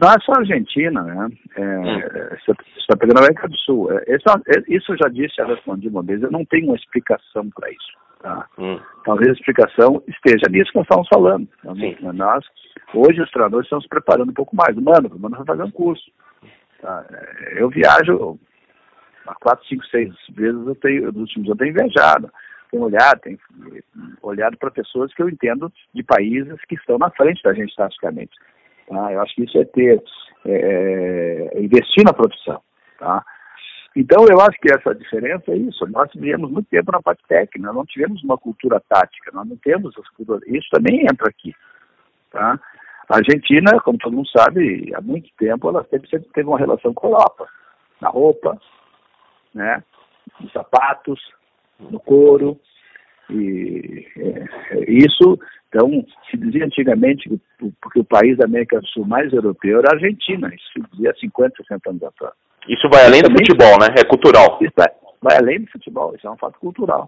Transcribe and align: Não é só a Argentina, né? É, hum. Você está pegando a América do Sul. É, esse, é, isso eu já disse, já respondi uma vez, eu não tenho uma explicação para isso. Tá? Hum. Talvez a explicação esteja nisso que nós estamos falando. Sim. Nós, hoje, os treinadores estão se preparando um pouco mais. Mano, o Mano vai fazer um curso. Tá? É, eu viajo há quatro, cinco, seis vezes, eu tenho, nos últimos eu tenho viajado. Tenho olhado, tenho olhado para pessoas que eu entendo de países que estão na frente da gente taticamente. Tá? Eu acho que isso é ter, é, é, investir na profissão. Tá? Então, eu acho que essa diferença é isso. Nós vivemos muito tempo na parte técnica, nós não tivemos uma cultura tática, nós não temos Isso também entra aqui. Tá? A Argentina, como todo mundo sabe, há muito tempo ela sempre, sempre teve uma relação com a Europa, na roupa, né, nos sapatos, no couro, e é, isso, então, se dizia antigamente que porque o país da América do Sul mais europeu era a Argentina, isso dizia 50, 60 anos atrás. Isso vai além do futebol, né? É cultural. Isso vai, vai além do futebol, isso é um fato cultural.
Não 0.00 0.08
é 0.08 0.20
só 0.20 0.32
a 0.32 0.38
Argentina, 0.38 1.02
né? 1.02 1.28
É, 1.56 1.78
hum. 1.78 2.00
Você 2.44 2.52
está 2.78 2.96
pegando 2.96 3.18
a 3.18 3.20
América 3.20 3.48
do 3.48 3.58
Sul. 3.58 3.90
É, 3.92 4.04
esse, 4.06 4.24
é, 4.28 4.76
isso 4.76 4.92
eu 4.92 4.96
já 4.96 5.08
disse, 5.08 5.36
já 5.36 5.46
respondi 5.46 5.88
uma 5.88 6.02
vez, 6.02 6.22
eu 6.22 6.30
não 6.30 6.44
tenho 6.44 6.66
uma 6.66 6.76
explicação 6.76 7.50
para 7.50 7.70
isso. 7.70 7.98
Tá? 8.20 8.46
Hum. 8.58 8.80
Talvez 9.04 9.30
a 9.30 9.32
explicação 9.32 10.02
esteja 10.06 10.48
nisso 10.50 10.70
que 10.70 10.78
nós 10.78 10.86
estamos 10.86 11.08
falando. 11.08 11.48
Sim. 11.76 11.96
Nós, 12.14 12.44
hoje, 12.94 13.20
os 13.20 13.30
treinadores 13.30 13.66
estão 13.66 13.80
se 13.80 13.88
preparando 13.88 14.30
um 14.30 14.34
pouco 14.34 14.54
mais. 14.54 14.76
Mano, 14.76 15.08
o 15.14 15.18
Mano 15.18 15.36
vai 15.36 15.46
fazer 15.46 15.62
um 15.62 15.70
curso. 15.70 16.10
Tá? 16.80 17.04
É, 17.10 17.62
eu 17.62 17.68
viajo 17.68 18.38
há 19.26 19.34
quatro, 19.34 19.66
cinco, 19.66 19.84
seis 19.86 20.12
vezes, 20.30 20.66
eu 20.66 20.74
tenho, 20.76 21.06
nos 21.06 21.22
últimos 21.22 21.48
eu 21.48 21.56
tenho 21.56 21.74
viajado. 21.74 22.30
Tenho 22.70 22.82
olhado, 22.82 23.20
tenho 23.20 23.38
olhado 24.22 24.56
para 24.58 24.70
pessoas 24.70 25.12
que 25.14 25.22
eu 25.22 25.28
entendo 25.28 25.72
de 25.94 26.02
países 26.02 26.60
que 26.68 26.74
estão 26.74 26.98
na 26.98 27.10
frente 27.10 27.42
da 27.42 27.54
gente 27.54 27.74
taticamente. 27.74 28.36
Tá? 28.88 29.12
Eu 29.12 29.20
acho 29.20 29.34
que 29.34 29.44
isso 29.44 29.58
é 29.58 29.64
ter, 29.64 30.02
é, 30.46 30.50
é, 31.54 31.60
investir 31.60 32.04
na 32.04 32.12
profissão. 32.12 32.60
Tá? 32.98 33.24
Então, 33.96 34.24
eu 34.30 34.40
acho 34.40 34.58
que 34.60 34.72
essa 34.72 34.94
diferença 34.94 35.50
é 35.50 35.56
isso. 35.56 35.86
Nós 35.86 36.10
vivemos 36.14 36.50
muito 36.50 36.68
tempo 36.68 36.92
na 36.92 37.02
parte 37.02 37.22
técnica, 37.28 37.58
nós 37.66 37.74
não 37.74 37.84
tivemos 37.84 38.22
uma 38.22 38.38
cultura 38.38 38.80
tática, 38.88 39.30
nós 39.32 39.48
não 39.48 39.56
temos 39.56 39.94
Isso 40.46 40.68
também 40.70 41.02
entra 41.02 41.28
aqui. 41.28 41.54
Tá? 42.30 42.58
A 43.08 43.16
Argentina, 43.16 43.80
como 43.80 43.98
todo 43.98 44.14
mundo 44.14 44.28
sabe, 44.28 44.92
há 44.94 45.00
muito 45.00 45.30
tempo 45.38 45.68
ela 45.68 45.84
sempre, 45.90 46.08
sempre 46.10 46.28
teve 46.32 46.46
uma 46.46 46.58
relação 46.58 46.92
com 46.92 47.06
a 47.06 47.10
Europa, 47.10 47.48
na 48.00 48.08
roupa, 48.10 48.60
né, 49.54 49.82
nos 50.38 50.52
sapatos, 50.52 51.18
no 51.80 51.98
couro, 51.98 52.60
e 53.30 54.06
é, 54.18 54.90
isso, 54.90 55.38
então, 55.68 56.04
se 56.30 56.36
dizia 56.36 56.66
antigamente 56.66 57.28
que 57.28 57.72
porque 57.98 58.00
o 58.00 58.04
país 58.04 58.36
da 58.36 58.44
América 58.44 58.80
do 58.80 58.86
Sul 58.88 59.06
mais 59.06 59.32
europeu 59.32 59.78
era 59.78 59.90
a 59.90 59.94
Argentina, 59.94 60.48
isso 60.54 60.88
dizia 60.92 61.14
50, 61.18 61.54
60 61.56 61.90
anos 61.90 62.02
atrás. 62.02 62.34
Isso 62.68 62.88
vai 62.90 63.06
além 63.06 63.22
do 63.22 63.30
futebol, 63.30 63.78
né? 63.80 63.94
É 63.98 64.04
cultural. 64.04 64.58
Isso 64.60 64.72
vai, 64.76 64.88
vai 65.22 65.36
além 65.38 65.60
do 65.60 65.70
futebol, 65.70 66.14
isso 66.14 66.26
é 66.26 66.30
um 66.30 66.36
fato 66.36 66.58
cultural. 66.60 67.06